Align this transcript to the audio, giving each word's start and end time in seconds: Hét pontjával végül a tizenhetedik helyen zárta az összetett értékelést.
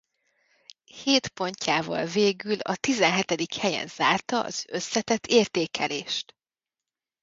Hét 1.03 1.27
pontjával 1.27 2.05
végül 2.05 2.59
a 2.59 2.75
tizenhetedik 2.75 3.53
helyen 3.55 3.87
zárta 3.87 4.43
az 4.43 4.65
összetett 4.69 5.27
értékelést. 5.27 6.35